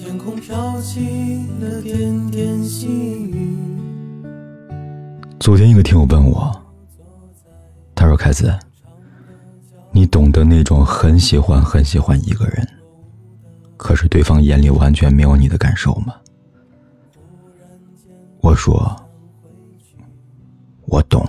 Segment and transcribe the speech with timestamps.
[0.00, 3.56] 天空飘起了点点细雨。
[5.40, 6.56] 昨天一个听友问我，
[7.96, 8.56] 他说：“凯子，
[9.90, 12.64] 你懂得那种很喜欢很喜欢一个人，
[13.76, 16.14] 可是对方眼里完全没有你的感受吗？”
[18.40, 18.94] 我说
[20.86, 21.28] ：“我懂。”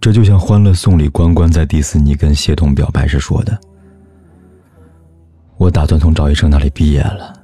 [0.00, 3.60] 这就像《欢乐颂》里关关在迪士尼跟谢童表白时说的
[5.60, 7.34] ：“我打算从赵医生那里毕业了。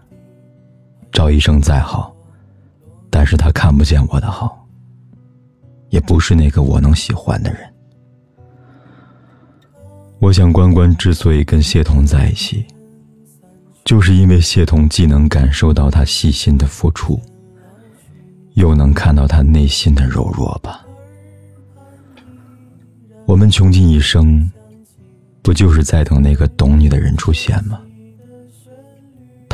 [1.12, 2.16] 赵医生再好，
[3.10, 4.66] 但是他看不见我的好，
[5.90, 7.60] 也不是那个我能喜欢的人。
[10.18, 12.64] 我想关关之所以跟谢童在一起，
[13.84, 17.20] 就是因为谢童既能感受到他细心的付出，
[18.54, 20.82] 又能看到他内心的柔弱吧。”
[23.28, 24.50] 我们穷尽一生，
[25.42, 27.78] 不就是在等那个懂你的人出现吗？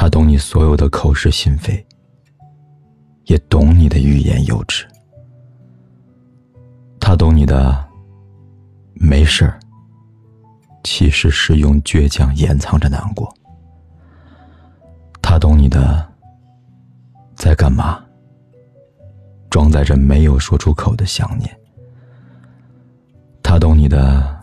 [0.02, 1.86] 他懂你所有的口是心非，
[3.26, 4.84] 也懂你的欲言又止。
[6.98, 7.88] 他懂你的
[8.94, 9.60] 没事儿，
[10.82, 13.32] 其实是用倔强掩藏着难过。
[15.22, 16.04] 他懂你的
[17.36, 18.04] 在干嘛，
[19.50, 21.48] 装载着没有说出口的想念。
[23.40, 24.36] 他懂你的，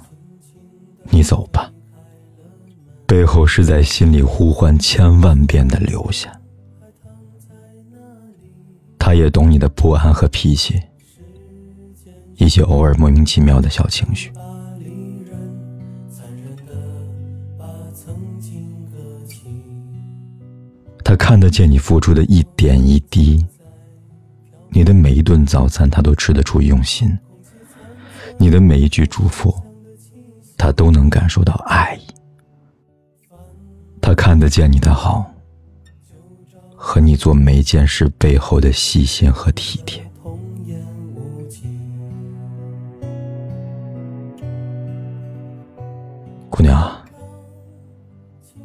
[1.10, 1.70] 你走吧。
[3.10, 6.32] 背后是在心里呼唤千万遍的留下。
[9.00, 10.80] 他也懂你的不安和脾气，
[12.36, 14.32] 一些偶尔莫名其妙的小情绪。
[21.04, 23.44] 他看得见你付出的一点一滴，
[24.70, 27.18] 你的每一顿早餐，他都吃得出用心。
[28.38, 29.52] 你的每一句祝福，
[30.56, 32.09] 他都能感受到爱意。
[34.30, 35.26] 看得见你的好，
[36.76, 40.08] 和你做每件事背后的细心和体贴。
[46.48, 46.96] 姑娘，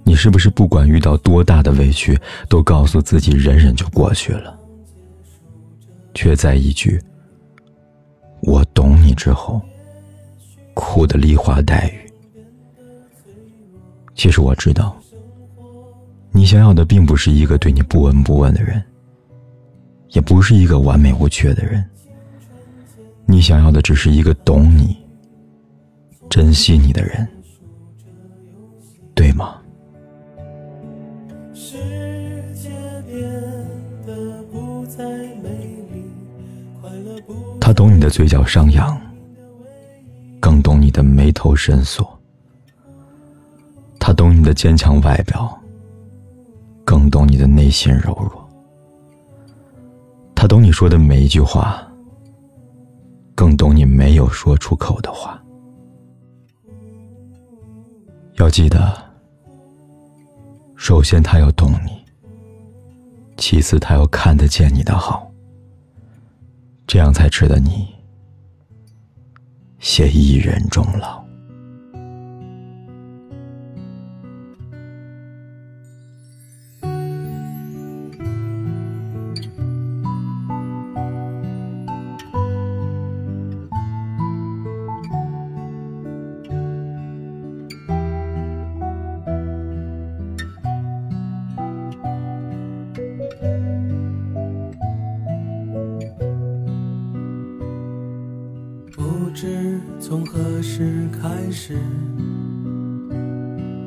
[0.04, 2.14] 你是不是不管遇到多大的委屈，
[2.46, 4.54] 都告诉自己忍忍就过去了，
[6.12, 7.00] 却在一句？
[8.42, 9.62] 我懂你之后，
[10.74, 12.12] 哭的梨花带雨。
[14.14, 14.94] 其实我知道，
[16.36, 18.82] 你想要的并不是一个对你不闻不问的人，
[20.08, 21.82] 也不是一个完美无缺的人。
[23.24, 24.96] 你想要的只是一个懂你、
[26.28, 27.26] 珍惜你的人，
[29.14, 29.54] 对吗？
[37.60, 39.00] 他懂你的嘴角上扬，
[40.40, 42.20] 更懂你的眉头深锁。
[44.00, 45.58] 他懂你的坚强外表，
[46.84, 48.48] 更懂你的内心柔弱。
[50.34, 51.82] 他懂你说的每一句话，
[53.34, 55.42] 更懂你没有说出口的话。
[58.34, 58.92] 要记得，
[60.76, 62.04] 首先他要懂你，
[63.36, 65.30] 其次他要看得见你的好。
[66.86, 67.88] 这样才值得你
[69.78, 71.23] 携一人终老。
[100.06, 101.78] 从何时开始，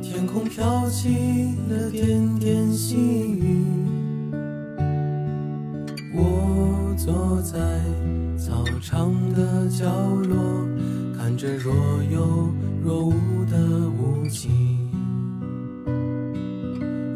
[0.01, 3.63] 天空飘起了点点细雨。
[6.15, 7.59] 我坐在
[8.35, 9.85] 操场的角
[10.27, 10.67] 落，
[11.15, 11.71] 看着若
[12.11, 12.49] 有
[12.83, 13.13] 若无
[13.47, 14.49] 的雾气。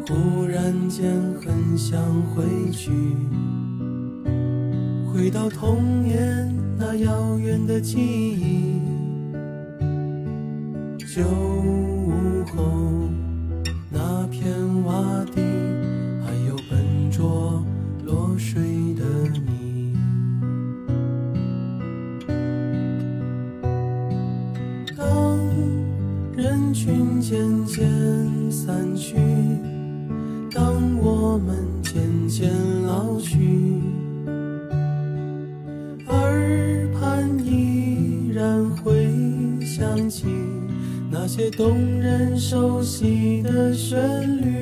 [0.06, 1.12] 忽然间
[1.44, 2.00] 很想
[2.36, 2.92] 回去，
[5.12, 6.48] 回到童年。
[6.84, 8.81] 那遥远的记忆，
[11.14, 12.62] 酒午后，
[13.90, 14.50] 那片
[14.82, 15.42] 洼地
[16.24, 17.62] 还有笨拙
[18.06, 18.62] 落水
[18.94, 19.94] 的你。
[24.96, 25.38] 当
[26.34, 29.16] 人群渐渐散去，
[30.50, 32.50] 当我们渐渐
[32.86, 33.71] 老去。
[41.34, 43.98] 些动人熟悉的旋
[44.42, 44.61] 律。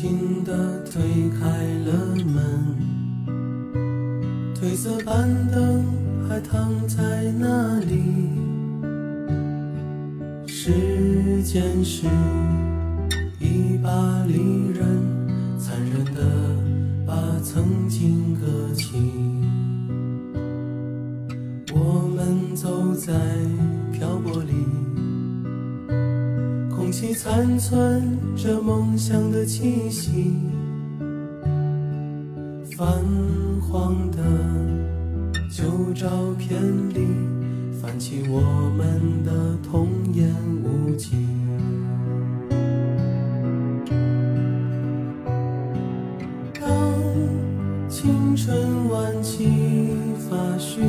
[0.00, 1.02] 轻轻地推
[1.40, 1.48] 开
[1.84, 1.92] 了
[2.24, 2.76] 门，
[4.54, 5.84] 褪色板凳
[6.28, 8.04] 还躺在那里。
[10.46, 12.06] 时间是
[13.40, 16.22] 一把利刃，残忍地
[17.04, 17.12] 把
[17.42, 18.94] 曾经割起。
[21.74, 23.12] 我们走在
[27.20, 30.36] 残存着梦想的气息，
[32.76, 32.86] 泛
[33.60, 34.22] 黄的
[35.50, 37.08] 旧照片里
[37.82, 38.40] 泛起我
[38.76, 40.32] 们的童言
[40.62, 41.16] 无忌。
[46.54, 46.70] 当
[47.88, 49.90] 青春挽起
[50.30, 50.82] 发须，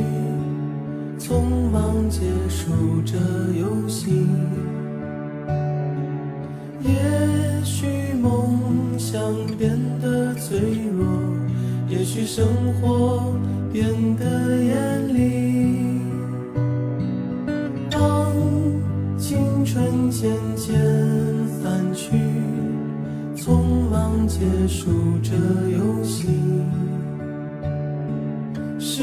[1.18, 2.70] 匆忙结束
[3.04, 3.18] 这
[3.58, 4.28] 游戏。
[9.10, 9.20] 想
[9.58, 10.60] 变得脆
[10.96, 11.04] 弱，
[11.88, 13.34] 也许生活
[13.72, 13.84] 变
[14.14, 16.00] 得严厉。
[17.90, 18.32] 当
[19.18, 20.78] 青春渐渐
[21.60, 22.16] 散去，
[23.34, 24.92] 匆忙结束
[25.24, 25.32] 这
[25.76, 26.28] 游戏，
[28.78, 29.02] 世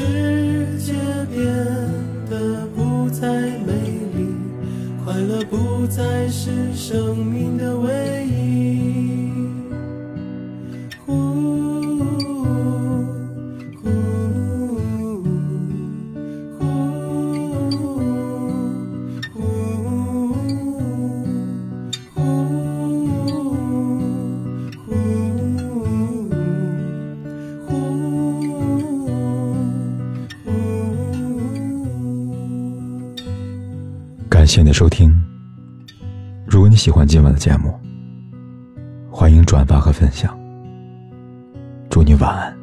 [0.78, 0.94] 界
[1.30, 1.44] 变
[2.30, 3.28] 得不再
[3.66, 3.74] 美
[4.16, 4.32] 丽。
[5.04, 8.17] 快乐不再是生命的唯一。
[34.48, 35.14] 谢你的收听。
[36.46, 37.78] 如果你喜欢今晚的节目，
[39.10, 40.34] 欢迎转发和分享。
[41.90, 42.57] 祝你晚安。